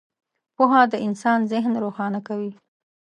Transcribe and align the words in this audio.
•پوهه 0.55 0.81
د 0.91 0.93
انسان 1.07 1.39
ذهن 1.51 1.73
روښانه 1.83 2.19
کوي. 2.27 2.51